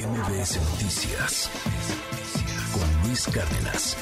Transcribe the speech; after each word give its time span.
MBS 0.00 0.56
Noticias 0.70 1.50
con 2.72 3.06
Luis 3.06 3.26
Cárdenas. 3.26 3.98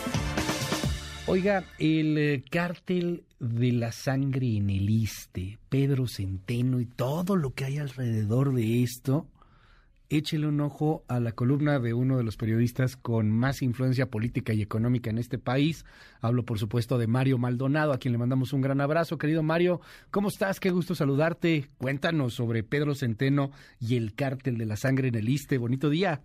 Oiga, 1.26 1.64
el 1.80 2.16
eh, 2.16 2.44
cártel 2.48 3.24
de 3.40 3.72
la 3.72 3.90
sangre 3.90 4.58
en 4.58 4.70
el 4.70 4.88
Iste, 4.88 5.58
Pedro 5.68 6.06
Centeno 6.06 6.78
y 6.78 6.86
todo 6.86 7.34
lo 7.34 7.52
que 7.52 7.64
hay 7.64 7.78
alrededor 7.78 8.54
de 8.54 8.84
esto, 8.84 9.26
échele 10.10 10.46
un 10.46 10.60
ojo 10.60 11.04
a 11.08 11.20
la 11.20 11.32
columna 11.32 11.78
de 11.78 11.94
uno 11.94 12.16
de 12.16 12.24
los 12.24 12.36
periodistas 12.36 12.96
con 12.96 13.30
más 13.30 13.62
influencia 13.62 14.06
política 14.06 14.52
y 14.52 14.62
económica 14.62 15.10
en 15.10 15.18
este 15.18 15.38
país. 15.38 15.84
Hablo, 16.20 16.44
por 16.44 16.58
supuesto, 16.58 16.98
de 16.98 17.06
Mario 17.06 17.38
Maldonado, 17.38 17.92
a 17.92 17.98
quien 17.98 18.12
le 18.12 18.18
mandamos 18.18 18.52
un 18.52 18.60
gran 18.60 18.80
abrazo. 18.80 19.18
Querido 19.18 19.42
Mario, 19.42 19.80
¿cómo 20.10 20.28
estás? 20.28 20.60
Qué 20.60 20.70
gusto 20.70 20.94
saludarte. 20.94 21.66
Cuéntanos 21.78 22.34
sobre 22.34 22.62
Pedro 22.62 22.94
Centeno 22.94 23.50
y 23.80 23.96
el 23.96 24.14
cártel 24.14 24.58
de 24.58 24.66
la 24.66 24.76
sangre 24.76 25.08
en 25.08 25.14
el 25.14 25.28
Iste. 25.28 25.58
Bonito 25.58 25.90
día. 25.90 26.22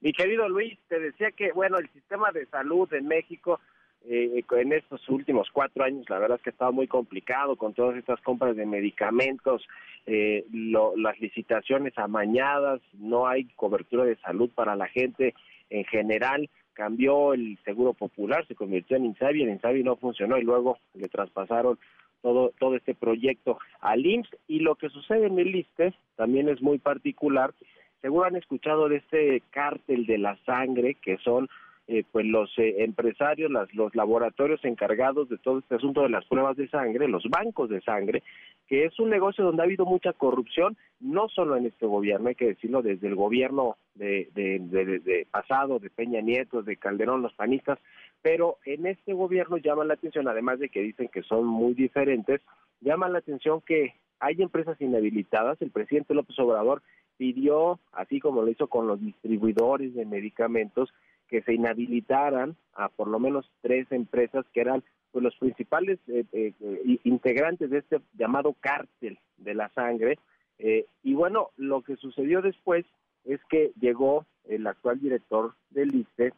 Mi 0.00 0.12
querido 0.12 0.48
Luis, 0.48 0.78
te 0.88 1.00
decía 1.00 1.32
que, 1.32 1.52
bueno, 1.52 1.78
el 1.78 1.90
sistema 1.92 2.30
de 2.30 2.46
salud 2.46 2.92
en 2.92 3.08
México 3.08 3.60
eh, 4.08 4.44
en 4.50 4.72
estos 4.72 5.08
últimos 5.08 5.48
cuatro 5.52 5.84
años, 5.84 6.08
la 6.08 6.18
verdad 6.18 6.36
es 6.36 6.42
que 6.42 6.50
ha 6.50 6.52
estado 6.52 6.72
muy 6.72 6.86
complicado 6.86 7.56
con 7.56 7.74
todas 7.74 7.96
estas 7.96 8.20
compras 8.20 8.54
de 8.54 8.64
medicamentos, 8.64 9.66
eh, 10.06 10.44
las 10.52 11.18
licitaciones 11.20 11.96
amañadas, 11.98 12.80
no 12.92 13.26
hay 13.26 13.44
cobertura 13.56 14.04
de 14.04 14.16
salud 14.16 14.50
para 14.54 14.76
la 14.76 14.86
gente 14.86 15.34
en 15.70 15.84
general. 15.84 16.48
Cambió 16.72 17.32
el 17.32 17.58
seguro 17.64 17.94
popular, 17.94 18.46
se 18.46 18.54
convirtió 18.54 18.96
en 18.96 19.06
Insabi, 19.06 19.42
el 19.42 19.50
Insabi 19.50 19.82
no 19.82 19.96
funcionó 19.96 20.38
y 20.38 20.42
luego 20.42 20.78
le 20.94 21.08
traspasaron 21.08 21.78
todo, 22.22 22.52
todo 22.58 22.76
este 22.76 22.94
proyecto 22.94 23.58
al 23.80 24.06
IMSS. 24.06 24.36
Y 24.46 24.60
lo 24.60 24.76
que 24.76 24.90
sucede 24.90 25.26
en 25.26 25.38
el 25.38 25.56
ISTE 25.56 25.94
también 26.16 26.48
es 26.48 26.62
muy 26.62 26.78
particular. 26.78 27.54
Seguro 28.02 28.26
han 28.26 28.36
escuchado 28.36 28.88
de 28.88 28.96
este 28.96 29.42
cártel 29.50 30.06
de 30.06 30.18
la 30.18 30.36
sangre, 30.44 30.94
que 30.94 31.16
son 31.18 31.48
eh, 31.88 32.04
pues 32.10 32.26
los 32.26 32.50
eh, 32.58 32.82
empresarios, 32.82 33.50
las, 33.50 33.72
los 33.72 33.94
laboratorios 33.94 34.64
encargados 34.64 35.28
de 35.28 35.38
todo 35.38 35.60
este 35.60 35.76
asunto 35.76 36.02
de 36.02 36.08
las 36.08 36.24
pruebas 36.26 36.56
de 36.56 36.68
sangre, 36.68 37.06
los 37.06 37.24
bancos 37.30 37.70
de 37.70 37.80
sangre, 37.80 38.24
que 38.66 38.84
es 38.84 38.98
un 38.98 39.08
negocio 39.08 39.44
donde 39.44 39.62
ha 39.62 39.66
habido 39.66 39.86
mucha 39.86 40.12
corrupción, 40.12 40.76
no 40.98 41.28
solo 41.28 41.56
en 41.56 41.66
este 41.66 41.86
gobierno, 41.86 42.28
hay 42.28 42.34
que 42.34 42.48
decirlo, 42.48 42.82
desde 42.82 43.06
el 43.06 43.14
gobierno 43.14 43.76
de, 43.94 44.28
de, 44.34 44.58
de, 44.58 45.26
pasado, 45.30 45.78
de 45.78 45.90
Peña 45.90 46.20
Nieto, 46.20 46.62
de 46.62 46.76
Calderón, 46.76 47.22
los 47.22 47.34
panistas, 47.34 47.78
pero 48.20 48.58
en 48.64 48.86
este 48.86 49.12
gobierno 49.12 49.56
llama 49.56 49.84
la 49.84 49.94
atención, 49.94 50.26
además 50.26 50.58
de 50.58 50.68
que 50.68 50.82
dicen 50.82 51.08
que 51.08 51.22
son 51.22 51.46
muy 51.46 51.74
diferentes, 51.74 52.40
llama 52.80 53.08
la 53.08 53.18
atención 53.18 53.60
que 53.60 53.94
hay 54.18 54.42
empresas 54.42 54.80
inhabilitadas, 54.80 55.62
el 55.62 55.70
presidente 55.70 56.14
López 56.14 56.36
Obrador 56.40 56.82
pidió, 57.16 57.78
así 57.92 58.20
como 58.20 58.42
lo 58.42 58.50
hizo 58.50 58.66
con 58.66 58.86
los 58.86 59.00
distribuidores 59.00 59.94
de 59.94 60.04
medicamentos, 60.04 60.92
que 61.28 61.42
se 61.42 61.54
inhabilitaran 61.54 62.56
a 62.74 62.88
por 62.88 63.08
lo 63.08 63.18
menos 63.18 63.50
tres 63.60 63.90
empresas 63.90 64.44
que 64.52 64.60
eran 64.60 64.82
pues, 65.16 65.24
los 65.24 65.36
principales 65.36 65.98
eh, 66.08 66.24
eh, 66.32 66.52
eh, 66.60 66.98
integrantes 67.04 67.70
de 67.70 67.78
este 67.78 68.00
llamado 68.18 68.54
cártel 68.60 69.18
de 69.38 69.54
la 69.54 69.68
sangre. 69.70 70.18
y 70.58 71.14
bueno, 71.14 71.50
lo 71.56 71.82
que 71.82 71.96
sucedió 71.96 72.42
después 72.42 72.84
es 73.24 73.40
que 73.48 73.72
llegó 73.80 74.26
el 74.44 74.66
actual 74.66 75.00
director 75.00 75.54
del 75.70 75.94
ISTE, 75.94 76.32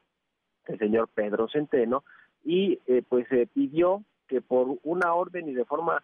el 0.66 0.78
señor 0.78 1.08
Pedro 1.14 1.48
Centeno, 1.48 2.04
y 2.44 2.76
pues 3.08 3.26
se 3.28 3.46
pidió 3.46 4.04
que 4.26 4.40
por 4.40 4.78
una 4.82 5.12
orden 5.14 5.48
y 5.48 5.54
de 5.54 5.64
forma, 5.64 6.02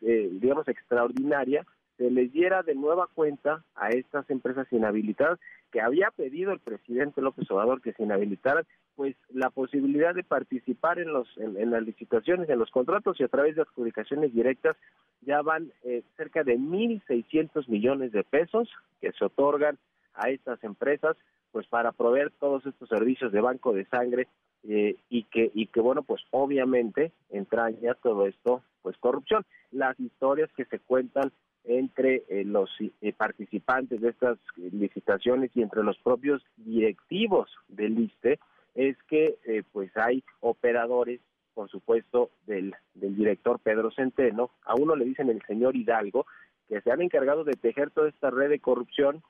digamos, 0.00 0.68
extraordinaria, 0.68 1.66
se 1.98 2.10
les 2.10 2.32
diera 2.32 2.62
de 2.62 2.74
nueva 2.74 3.08
cuenta 3.12 3.64
a 3.74 3.90
estas 3.90 4.30
empresas 4.30 4.66
inhabilitadas 4.70 5.38
que 5.72 5.80
había 5.80 6.10
pedido 6.10 6.52
el 6.52 6.60
presidente 6.60 7.20
López 7.20 7.50
Obrador 7.50 7.82
que 7.82 7.92
se 7.92 8.04
inhabilitaran, 8.04 8.64
pues 8.96 9.16
la 9.30 9.50
posibilidad 9.50 10.14
de 10.14 10.22
participar 10.22 10.98
en 10.98 11.12
los 11.12 11.28
en, 11.36 11.70
las 11.70 11.82
licitaciones, 11.82 12.48
en 12.48 12.58
los 12.58 12.70
contratos 12.70 13.20
y 13.20 13.24
a 13.24 13.28
través 13.28 13.56
de 13.56 13.62
adjudicaciones 13.62 14.32
directas 14.32 14.76
ya 15.22 15.42
van 15.42 15.72
eh, 15.84 16.02
cerca 16.16 16.44
de 16.44 16.56
1.600 16.56 17.68
millones 17.68 18.12
de 18.12 18.22
pesos 18.22 18.68
que 19.00 19.12
se 19.12 19.24
otorgan 19.24 19.76
a 20.14 20.30
estas 20.30 20.62
empresas 20.64 21.16
pues 21.52 21.66
para 21.66 21.92
proveer 21.92 22.30
todos 22.38 22.64
estos 22.64 22.88
servicios 22.88 23.32
de 23.32 23.40
banco 23.40 23.72
de 23.72 23.84
sangre 23.86 24.28
eh, 24.68 24.96
y 25.10 25.24
que 25.24 25.50
y 25.52 25.66
que 25.66 25.80
bueno 25.80 26.02
pues 26.02 26.22
obviamente 26.30 27.12
entraña 27.30 27.94
todo 27.94 28.26
esto 28.26 28.62
pues 28.82 28.96
corrupción. 28.98 29.44
Las 29.70 29.98
historias 30.00 30.50
que 30.56 30.64
se 30.64 30.78
cuentan 30.78 31.32
entre 31.68 32.24
eh, 32.28 32.44
los 32.44 32.70
eh, 32.80 33.12
participantes 33.12 34.00
de 34.00 34.08
estas 34.08 34.38
licitaciones 34.56 35.50
y 35.54 35.62
entre 35.62 35.84
los 35.84 35.98
propios 35.98 36.42
directivos 36.56 37.50
del 37.68 37.98
ISTE 37.98 38.40
es 38.74 38.96
que 39.04 39.36
eh, 39.44 39.62
pues 39.70 39.94
hay 39.96 40.24
operadores 40.40 41.20
por 41.52 41.68
supuesto 41.68 42.30
del, 42.46 42.74
del 42.94 43.16
director 43.16 43.58
Pedro 43.58 43.90
Centeno, 43.90 44.50
a 44.64 44.76
uno 44.76 44.96
le 44.96 45.04
dicen 45.04 45.28
el 45.28 45.42
señor 45.42 45.76
Hidalgo, 45.76 46.24
que 46.68 46.80
se 46.80 46.90
han 46.90 47.02
encargado 47.02 47.44
de 47.44 47.54
tejer 47.54 47.90
toda 47.90 48.08
esta 48.08 48.30
red 48.30 48.48
de 48.48 48.60
corrupción 48.60 49.22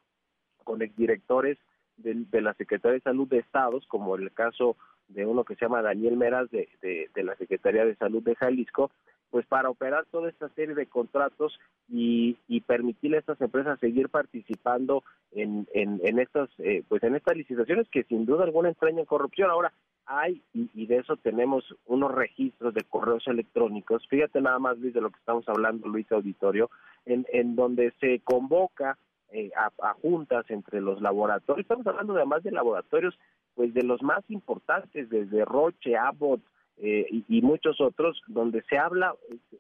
con 0.63 0.83
exdirectores 0.83 1.59
de, 1.97 2.27
de 2.31 2.41
la 2.43 2.53
Secretaría 2.55 2.97
de 2.97 3.01
Salud 3.01 3.27
de 3.29 3.39
Estados, 3.39 3.87
como 3.89 4.15
el 4.15 4.31
caso 4.33 4.77
de 5.09 5.25
uno 5.25 5.43
que 5.43 5.55
se 5.55 5.65
llama 5.65 5.81
Daniel 5.81 6.19
Meras 6.19 6.51
de, 6.51 6.69
de 6.83 7.23
la 7.25 7.35
Secretaría 7.37 7.87
de 7.87 7.97
Salud 7.97 8.23
de 8.23 8.37
Jalisco, 8.37 8.91
pues 9.31 9.47
para 9.47 9.71
operar 9.71 10.07
toda 10.11 10.29
esta 10.29 10.49
serie 10.51 10.75
de 10.75 10.87
contratos 10.87 11.59
y, 11.89 12.39
y 12.49 12.61
permitirle 12.63 13.19
a 13.19 13.21
estas 13.21 13.41
empresas 13.41 13.79
seguir 13.81 14.09
participando 14.09 15.03
en, 15.33 15.67
en, 15.75 16.19
estas 16.19 16.49
eh, 16.59 16.83
pues 16.89 17.03
en 17.03 17.15
estas 17.15 17.37
licitaciones 17.37 17.89
que 17.91 18.05
sin 18.05 18.25
duda 18.25 18.45
alguna 18.45 18.71
entrañan 18.71 19.05
corrupción. 19.05 19.51
Ahora 19.51 19.73
hay 20.07 20.43
y, 20.55 20.87
de 20.87 20.97
eso 20.97 21.17
tenemos 21.17 21.65
unos 21.87 22.13
registros 22.13 22.73
de 22.73 22.83
correos 22.85 23.27
electrónicos. 23.27 24.07
Fíjate 24.09 24.41
nada 24.41 24.59
más 24.59 24.79
Luis 24.79 24.95
de 24.95 25.03
lo 25.03 25.11
que 25.11 25.19
estamos 25.19 25.47
hablando 25.49 25.89
Luis 25.89 26.11
Auditorio 26.11 26.71
en, 27.05 27.27
en 27.33 27.57
donde 27.57 27.93
se 28.01 28.21
convoca 28.21 28.97
eh, 29.31 29.51
a, 29.55 29.71
a, 29.87 29.95
juntas 29.95 30.47
entre 30.49 30.81
los 30.81 31.03
laboratorios. 31.03 31.65
Estamos 31.65 31.87
hablando 31.87 32.15
además 32.15 32.43
de 32.43 32.51
laboratorios 32.51 33.19
pues 33.55 33.75
de 33.75 33.83
los 33.83 34.03
más 34.03 34.25
importantes 34.29 35.11
desde 35.11 35.45
Roche 35.45 35.97
Abbott 35.97 36.41
eh, 36.81 37.07
y, 37.11 37.43
muchos 37.43 37.81
otros, 37.81 38.23
donde 38.29 38.63
se 38.63 38.79
habla, 38.79 39.15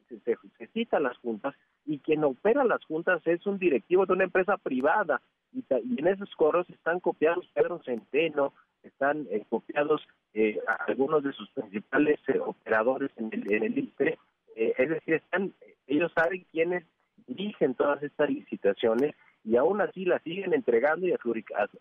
se, 0.09 0.21
se, 0.21 0.37
se, 0.73 1.01
las 1.01 1.17
juntas 1.19 1.55
y 1.85 1.99
quien 1.99 2.23
opera 2.23 2.65
las 2.65 2.85
juntas 2.85 3.21
es 3.27 3.45
un 3.47 3.59
directivo 3.59 4.07
de 4.07 4.13
una 4.13 4.25
empresa 4.25 4.57
privada 4.57 5.21
y, 5.53 5.65
en 5.71 6.07
esos 6.07 6.33
correos 6.37 6.69
están 6.71 7.01
copiados 7.01 7.49
Pedro 7.55 7.81
Centeno, 7.85 8.53
están 8.85 9.27
eh, 9.31 9.43
copiados 9.49 10.07
eh, 10.35 10.61
algunos 10.87 11.25
de 11.25 11.33
sus 11.33 11.51
principales 11.51 12.21
operadores 12.41 13.11
en 13.17 13.31
el, 13.33 13.53
en 13.53 13.79
ISPE, 13.79 14.19
es 14.55 14.89
decir, 14.89 15.15
están, 15.15 15.53
ellos 15.87 16.13
saben 16.15 16.45
quiénes 16.53 16.85
dirigen 17.27 17.75
todas 17.75 18.03
estas 18.03 18.31
licitaciones 18.31 19.15
y 19.45 19.57
aún 19.57 19.81
así 19.81 20.05
las 20.05 20.23
siguen 20.23 20.53
entregando 20.53 21.07
y 21.07 21.15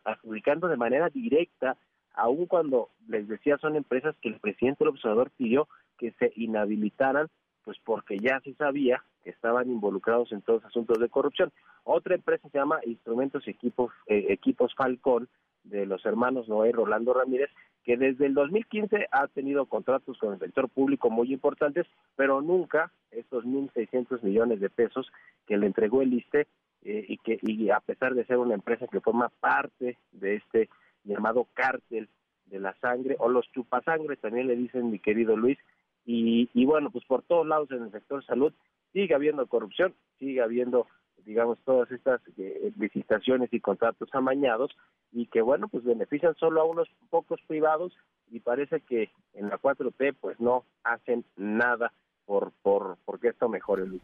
adjudicando 0.03 0.67
de 0.67 0.77
manera 0.77 1.09
directa 1.09 1.77
aun 2.17 2.45
cuando 2.47 2.89
les 3.07 3.27
decía 3.27 3.57
son 3.57 3.75
empresas 3.75 4.15
que 4.21 4.29
el 4.29 4.39
presidente 4.39 4.83
del 4.83 4.93
observador 4.93 5.31
pidió 5.37 5.67
que 5.97 6.11
se 6.19 6.33
inhabilitaran, 6.35 7.27
pues 7.63 7.77
porque 7.83 8.17
ya 8.19 8.39
se 8.41 8.53
sabía 8.55 9.03
que 9.23 9.29
estaban 9.29 9.69
involucrados 9.69 10.31
en 10.31 10.41
todos 10.41 10.63
los 10.63 10.69
asuntos 10.71 10.99
de 10.99 11.09
corrupción. 11.09 11.51
Otra 11.83 12.15
empresa 12.15 12.47
se 12.49 12.57
llama 12.57 12.79
Instrumentos 12.85 13.47
y 13.47 13.51
Equipos, 13.51 13.91
eh, 14.07 14.25
Equipos 14.29 14.73
Falcón, 14.75 15.27
de 15.63 15.85
los 15.85 16.05
hermanos 16.05 16.47
Noé 16.47 16.69
y 16.69 16.71
Rolando 16.71 17.13
Ramírez, 17.13 17.49
que 17.83 17.97
desde 17.97 18.25
el 18.25 18.33
2015 18.33 19.07
ha 19.11 19.27
tenido 19.27 19.65
contratos 19.65 20.17
con 20.17 20.33
el 20.33 20.39
sector 20.39 20.69
público 20.69 21.09
muy 21.09 21.33
importantes, 21.33 21.85
pero 22.15 22.41
nunca 22.41 22.91
estos 23.11 23.45
1.600 23.45 24.21
millones 24.23 24.59
de 24.59 24.69
pesos 24.69 25.11
que 25.45 25.57
le 25.57 25.67
entregó 25.67 26.01
el 26.01 26.13
ISTE 26.13 26.47
eh, 26.83 27.05
y 27.07 27.17
que 27.17 27.39
y 27.41 27.69
a 27.69 27.79
pesar 27.79 28.13
de 28.13 28.25
ser 28.25 28.37
una 28.37 28.55
empresa 28.55 28.87
que 28.87 29.01
forma 29.01 29.29
parte 29.39 29.97
de 30.11 30.35
este 30.35 30.69
llamado 31.07 31.47
cártel 31.53 32.09
de 32.45 32.59
la 32.59 32.73
sangre 32.79 33.15
o 33.19 33.29
los 33.29 33.49
chupasangres 33.51 34.19
también 34.19 34.47
le 34.47 34.55
dicen 34.55 34.91
mi 34.91 34.99
querido 34.99 35.35
Luis. 35.35 35.57
Y, 36.05 36.49
y 36.53 36.65
bueno 36.65 36.89
pues 36.89 37.03
por 37.05 37.23
todos 37.23 37.45
lados 37.45 37.69
en 37.71 37.83
el 37.83 37.91
sector 37.91 38.25
salud 38.25 38.53
sigue 38.93 39.13
habiendo 39.13 39.45
corrupción 39.47 39.93
sigue 40.19 40.41
habiendo 40.41 40.87
digamos 41.25 41.59
todas 41.65 41.91
estas 41.91 42.21
eh, 42.37 42.71
licitaciones 42.79 43.51
y 43.51 43.59
contratos 43.59 44.07
amañados 44.13 44.71
y 45.11 45.25
que 45.25 45.41
bueno 45.41 45.67
pues 45.67 45.83
benefician 45.83 46.33
solo 46.35 46.61
a 46.61 46.65
unos 46.65 46.87
pocos 47.09 47.41
privados 47.47 47.93
y 48.31 48.39
parece 48.39 48.79
que 48.79 49.09
en 49.33 49.49
la 49.49 49.59
4T 49.59 50.15
pues 50.21 50.39
no 50.39 50.63
hacen 50.85 51.25
nada 51.35 51.91
por, 52.27 52.51
por, 52.61 52.97
que 53.21 53.29
esto 53.29 53.47
mejore, 53.49 53.87
Luis. 53.87 54.01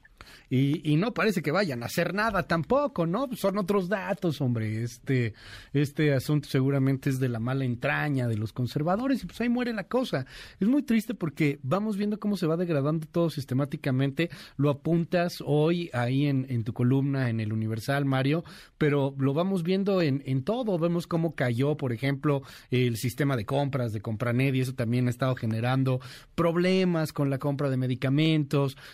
Y, 0.49 0.91
y, 0.91 0.95
no 0.95 1.13
parece 1.13 1.41
que 1.41 1.51
vayan 1.51 1.83
a 1.83 1.87
hacer 1.87 2.13
nada 2.13 2.43
tampoco, 2.43 3.05
¿no? 3.05 3.27
Son 3.35 3.57
otros 3.57 3.89
datos, 3.89 4.39
hombre. 4.39 4.81
Este, 4.81 5.33
este 5.73 6.13
asunto 6.13 6.47
seguramente 6.49 7.09
es 7.09 7.19
de 7.19 7.27
la 7.27 7.39
mala 7.39 7.65
entraña 7.65 8.27
de 8.27 8.37
los 8.37 8.53
conservadores 8.53 9.21
y 9.21 9.27
pues 9.27 9.41
ahí 9.41 9.49
muere 9.49 9.73
la 9.73 9.83
cosa. 9.83 10.25
Es 10.59 10.67
muy 10.67 10.83
triste 10.83 11.13
porque 11.13 11.59
vamos 11.63 11.97
viendo 11.97 12.19
cómo 12.19 12.37
se 12.37 12.47
va 12.47 12.55
degradando 12.55 13.05
todo 13.11 13.29
sistemáticamente. 13.29 14.29
Lo 14.55 14.69
apuntas 14.69 15.43
hoy 15.45 15.89
ahí 15.93 16.25
en, 16.25 16.47
en 16.49 16.63
tu 16.63 16.73
columna 16.73 17.29
en 17.29 17.41
el 17.41 17.51
Universal, 17.51 18.05
Mario, 18.05 18.45
pero 18.77 19.13
lo 19.17 19.33
vamos 19.33 19.63
viendo 19.63 20.01
en, 20.01 20.23
en 20.25 20.43
todo. 20.43 20.79
Vemos 20.79 21.07
cómo 21.07 21.35
cayó, 21.35 21.75
por 21.75 21.91
ejemplo, 21.91 22.41
el 22.71 22.95
sistema 22.95 23.35
de 23.35 23.45
compras 23.45 23.91
de 23.91 24.01
Compranet 24.01 24.55
y 24.55 24.61
eso 24.61 24.73
también 24.73 25.07
ha 25.07 25.11
estado 25.11 25.35
generando 25.35 25.99
problemas 26.35 27.11
con 27.11 27.29
la 27.29 27.37
compra 27.37 27.69
de 27.69 27.77
medicamentos 27.77 28.12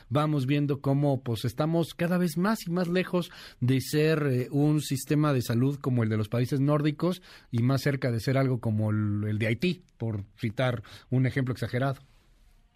vamos 0.09 0.45
viendo 0.45 0.81
cómo 0.81 1.21
pues 1.23 1.45
estamos 1.45 1.93
cada 1.93 2.17
vez 2.17 2.37
más 2.37 2.67
y 2.67 2.71
más 2.71 2.87
lejos 2.87 3.31
de 3.59 3.81
ser 3.81 4.23
eh, 4.27 4.47
un 4.51 4.81
sistema 4.81 5.33
de 5.33 5.41
salud 5.41 5.77
como 5.79 6.03
el 6.03 6.09
de 6.09 6.17
los 6.17 6.29
países 6.29 6.59
nórdicos 6.59 7.21
y 7.51 7.61
más 7.61 7.81
cerca 7.81 8.11
de 8.11 8.19
ser 8.19 8.37
algo 8.37 8.59
como 8.59 8.91
el, 8.91 9.37
de 9.37 9.47
Haití, 9.47 9.81
por 9.97 10.23
citar 10.37 10.81
un 11.09 11.25
ejemplo 11.25 11.53
exagerado. 11.53 11.99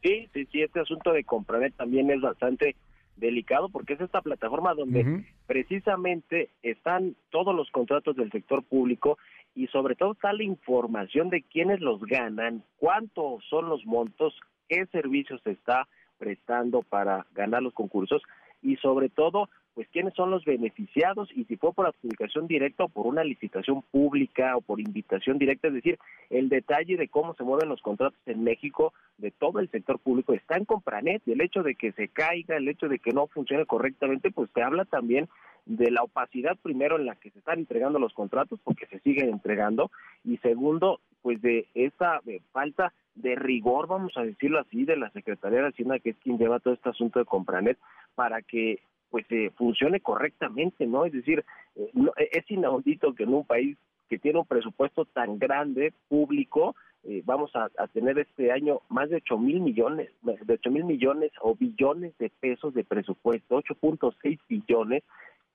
Sí, 0.01 0.27
sí, 0.33 0.47
sí, 0.51 0.61
este 0.61 0.81
asunto 0.81 1.13
de 1.13 1.23
Compranet 1.23 1.73
también 1.75 2.09
es 2.11 2.21
bastante 2.21 2.75
delicado 3.15 3.69
porque 3.69 3.93
es 3.93 4.01
esta 4.01 4.21
plataforma 4.21 4.73
donde 4.73 5.23
precisamente 5.45 6.49
están 6.61 7.15
todos 7.29 7.55
los 7.55 7.69
contratos 7.69 8.15
del 8.15 8.31
sector 8.31 8.63
público 8.63 9.17
y 9.55 9.67
sobre 9.67 9.95
todo 9.95 10.13
está 10.13 10.33
la 10.33 10.43
información 10.43 11.29
de 11.29 11.43
quiénes 11.43 11.79
los 11.79 12.01
ganan, 12.01 12.63
cuántos 12.77 13.43
son 13.49 13.69
los 13.69 13.85
montos, 13.85 14.33
qué 14.67 14.85
servicios 14.87 15.41
está 15.45 15.87
prestando 16.23 16.83
para 16.83 17.25
ganar 17.33 17.61
los 17.61 17.73
concursos 17.73 18.21
y 18.61 18.77
sobre 18.77 19.09
todo 19.09 19.49
pues 19.73 19.87
quiénes 19.91 20.13
son 20.13 20.31
los 20.31 20.45
beneficiados 20.45 21.29
y 21.35 21.43
si 21.45 21.57
fue 21.57 21.73
por 21.73 21.87
adjudicación 21.87 22.47
directa 22.47 22.85
o 22.85 22.89
por 22.89 23.07
una 23.07 23.23
licitación 23.23 23.81
pública 23.91 24.55
o 24.55 24.61
por 24.61 24.79
invitación 24.79 25.37
directa, 25.37 25.67
es 25.67 25.73
decir, 25.73 25.99
el 26.29 26.47
detalle 26.47 26.95
de 26.95 27.09
cómo 27.09 27.33
se 27.33 27.43
mueven 27.43 27.69
los 27.69 27.81
contratos 27.81 28.17
en 28.25 28.43
México 28.43 28.93
de 29.17 29.31
todo 29.31 29.59
el 29.59 29.69
sector 29.69 29.99
público 29.99 30.33
está 30.33 30.55
en 30.55 30.65
Compranet 30.65 31.23
y 31.25 31.31
el 31.31 31.41
hecho 31.41 31.63
de 31.63 31.75
que 31.75 31.91
se 31.91 32.07
caiga, 32.07 32.55
el 32.55 32.69
hecho 32.69 32.87
de 32.87 32.99
que 32.99 33.11
no 33.11 33.27
funcione 33.27 33.65
correctamente, 33.65 34.31
pues 34.31 34.49
se 34.53 34.61
habla 34.61 34.85
también 34.85 35.27
de 35.65 35.91
la 35.91 36.03
opacidad 36.03 36.57
primero 36.61 36.97
en 36.97 37.05
la 37.05 37.15
que 37.15 37.31
se 37.31 37.39
están 37.39 37.59
entregando 37.59 37.99
los 37.99 38.13
contratos 38.13 38.59
porque 38.63 38.85
se 38.87 38.99
siguen 38.99 39.29
entregando 39.29 39.91
y 40.23 40.37
segundo 40.37 40.99
pues 41.23 41.41
de 41.41 41.67
esa 41.73 42.21
falta 42.51 42.93
de 43.15 43.35
rigor, 43.35 43.87
vamos 43.87 44.15
a 44.15 44.23
decirlo 44.23 44.59
así, 44.59 44.85
de 44.85 44.97
la 44.97 45.09
Secretaría 45.11 45.61
de 45.61 45.69
Hacienda, 45.69 45.99
que 45.99 46.11
es 46.11 46.17
quien 46.17 46.37
lleva 46.37 46.59
todo 46.59 46.75
este 46.75 46.89
asunto 46.89 47.17
de 47.17 47.25
Compranet, 47.25 47.79
para 48.13 48.41
que 48.41 48.79
pues 49.09 49.25
eh, 49.29 49.51
funcione 49.55 49.99
correctamente, 49.99 50.87
¿no? 50.87 51.05
Es 51.05 51.13
decir, 51.13 51.45
eh, 51.75 51.91
e, 52.17 52.29
es 52.31 52.51
inaudito 52.51 53.13
que 53.13 53.23
en 53.23 53.33
un 53.33 53.45
país 53.45 53.77
que 54.09 54.17
tiene 54.17 54.39
un 54.39 54.45
presupuesto 54.45 55.05
tan 55.05 55.39
grande, 55.39 55.93
público, 56.09 56.75
eh, 57.03 57.21
vamos 57.25 57.51
a, 57.55 57.69
tener 57.89 58.17
este 58.17 58.51
año 58.51 58.81
más 58.89 59.09
de 59.09 59.17
8 59.17 59.37
mil 59.37 59.59
millones, 59.59 60.09
de 60.21 60.53
8 60.53 60.71
mil 60.71 60.85
millones 60.85 61.31
o 61.41 61.53
billones 61.53 62.17
de 62.17 62.29
pesos 62.29 62.73
de 62.73 62.83
presupuesto, 62.83 63.61
8.6 63.61 64.39
billones, 64.47 65.03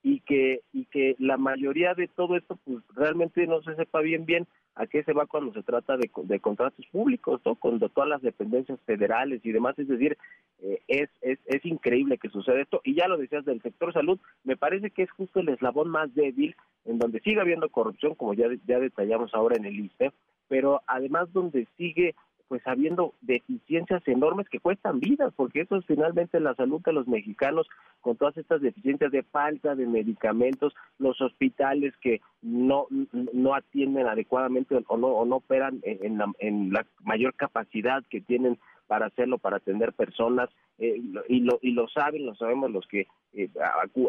y 0.02 0.20
que 0.20 0.60
y 0.72 0.86
que 0.86 1.16
la 1.18 1.36
mayoría 1.36 1.94
de 1.94 2.08
todo 2.08 2.36
esto 2.36 2.58
pues 2.64 2.78
realmente 2.94 3.46
no 3.46 3.62
se 3.62 3.74
sepa 3.74 4.00
bien 4.00 4.26
bien 4.26 4.46
a 4.78 4.86
qué 4.86 5.02
se 5.02 5.12
va 5.12 5.26
cuando 5.26 5.52
se 5.52 5.64
trata 5.64 5.96
de, 5.96 6.08
de 6.22 6.40
contratos 6.40 6.86
públicos, 6.86 7.40
¿no? 7.44 7.56
Con 7.56 7.80
todas 7.80 8.08
las 8.08 8.22
dependencias 8.22 8.78
federales 8.86 9.40
y 9.44 9.50
demás, 9.50 9.76
es 9.76 9.88
decir, 9.88 10.16
eh, 10.62 10.80
es, 10.86 11.10
es, 11.20 11.40
es 11.46 11.64
increíble 11.66 12.16
que 12.16 12.28
suceda 12.28 12.60
esto, 12.60 12.80
y 12.84 12.94
ya 12.94 13.08
lo 13.08 13.18
decías 13.18 13.44
del 13.44 13.60
sector 13.60 13.92
salud, 13.92 14.20
me 14.44 14.56
parece 14.56 14.90
que 14.90 15.02
es 15.02 15.10
justo 15.10 15.40
el 15.40 15.48
eslabón 15.48 15.88
más 15.88 16.14
débil, 16.14 16.54
en 16.84 17.00
donde 17.00 17.18
sigue 17.20 17.40
habiendo 17.40 17.68
corrupción, 17.70 18.14
como 18.14 18.34
ya, 18.34 18.46
ya 18.68 18.78
detallamos 18.78 19.34
ahora 19.34 19.56
en 19.56 19.64
el 19.64 19.80
ISTE, 19.80 20.12
pero 20.46 20.80
además 20.86 21.32
donde 21.32 21.66
sigue 21.76 22.14
pues 22.48 22.62
habiendo 22.66 23.14
deficiencias 23.20 24.02
enormes 24.08 24.48
que 24.48 24.60
cuestan 24.60 25.00
vidas, 25.00 25.32
porque 25.36 25.60
eso 25.60 25.76
es 25.76 25.84
finalmente 25.86 26.40
la 26.40 26.54
salud 26.54 26.80
de 26.82 26.92
los 26.92 27.06
mexicanos 27.06 27.68
con 28.00 28.16
todas 28.16 28.36
estas 28.36 28.60
deficiencias 28.60 29.12
de 29.12 29.22
falta 29.22 29.74
de 29.74 29.86
medicamentos, 29.86 30.74
los 30.98 31.20
hospitales 31.20 31.94
que 32.00 32.20
no 32.42 32.86
no 33.12 33.54
atienden 33.54 34.06
adecuadamente 34.06 34.74
o 34.88 34.96
no 34.96 35.08
o 35.08 35.24
no 35.24 35.36
operan 35.36 35.80
en 35.82 36.18
la, 36.18 36.32
en 36.38 36.72
la 36.72 36.86
mayor 37.00 37.34
capacidad 37.34 38.02
que 38.08 38.20
tienen 38.20 38.58
para 38.86 39.06
hacerlo, 39.06 39.38
para 39.38 39.58
atender 39.58 39.92
personas, 39.92 40.48
eh, 40.78 41.00
y, 41.28 41.40
lo, 41.40 41.58
y 41.60 41.72
lo 41.72 41.88
saben, 41.88 42.24
lo 42.24 42.34
sabemos 42.34 42.70
los 42.70 42.86
que 42.88 43.06
eh, 43.34 43.50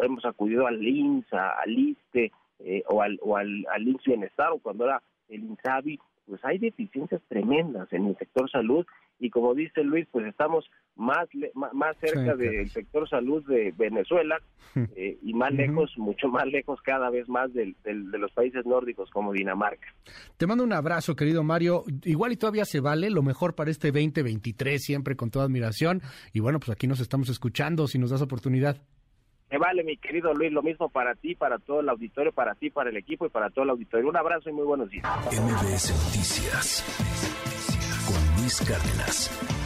hemos 0.01 0.25
acudido 0.25 0.65
al 0.65 0.81
INS, 0.81 1.31
al 1.33 1.77
ISTE, 1.77 2.31
eh, 2.59 2.83
o 2.87 3.01
al, 3.01 3.19
o 3.21 3.37
al, 3.37 3.65
al 3.71 3.87
INS 3.87 4.03
Bienestar, 4.05 4.51
o 4.51 4.59
cuando 4.59 4.85
era 4.85 5.01
el 5.27 5.43
INSABI, 5.43 5.99
pues 6.29 6.45
hay 6.45 6.59
deficiencias 6.59 7.21
tremendas 7.27 7.91
en 7.91 8.05
el 8.05 8.17
sector 8.17 8.49
salud 8.49 8.85
y 9.19 9.29
como 9.31 9.53
dice 9.53 9.83
Luis, 9.83 10.07
pues 10.11 10.27
estamos 10.27 10.69
más 10.95 11.27
más 11.73 11.97
cerca 11.97 12.35
del 12.35 12.69
sector 12.69 13.09
salud 13.09 13.45
de 13.47 13.73
Venezuela 13.77 14.39
eh, 14.95 15.17
y 15.21 15.33
más 15.33 15.51
lejos, 15.51 15.91
mucho 15.97 16.27
más 16.27 16.45
lejos 16.45 16.79
cada 16.83 17.09
vez 17.09 17.27
más 17.27 17.51
del, 17.53 17.75
de 17.83 18.17
los 18.17 18.31
países 18.31 18.65
nórdicos 18.65 19.09
como 19.09 19.33
Dinamarca. 19.33 19.87
Te 20.37 20.47
mando 20.47 20.63
un 20.63 20.73
abrazo, 20.73 21.15
querido 21.15 21.43
Mario. 21.43 21.83
Igual 22.03 22.33
y 22.33 22.37
todavía 22.37 22.65
se 22.65 22.79
vale, 22.79 23.09
lo 23.09 23.23
mejor 23.23 23.55
para 23.55 23.71
este 23.71 23.91
2023, 23.91 24.81
siempre 24.81 25.15
con 25.15 25.31
toda 25.31 25.45
admiración. 25.45 26.01
Y 26.31 26.39
bueno, 26.39 26.59
pues 26.59 26.69
aquí 26.69 26.87
nos 26.87 26.99
estamos 26.99 27.29
escuchando, 27.29 27.87
si 27.87 27.97
nos 27.97 28.11
das 28.11 28.21
oportunidad. 28.21 28.77
Me 29.51 29.57
vale, 29.57 29.83
mi 29.83 29.97
querido 29.97 30.33
Luis, 30.33 30.51
lo 30.51 30.61
mismo 30.61 30.89
para 30.89 31.15
ti, 31.15 31.33
para 31.35 31.57
todo 31.57 31.79
el 31.79 31.89
auditorio, 31.89 32.31
para 32.31 32.53
ti, 32.53 32.69
para 32.69 32.89
el 32.89 32.97
equipo 32.97 33.25
y 33.25 33.29
para 33.29 33.49
todo 33.49 33.63
el 33.63 33.71
auditorio. 33.71 34.07
Un 34.07 34.17
abrazo 34.17 34.49
y 34.49 34.53
muy 34.53 34.65
buenos 34.65 34.89
días. 34.89 35.03
MBS 35.25 35.91
Noticias 36.05 36.83
con 38.07 38.41
Luis 38.41 38.59
Cárdenas. 38.61 39.58